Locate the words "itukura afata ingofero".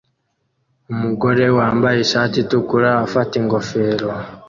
2.43-4.07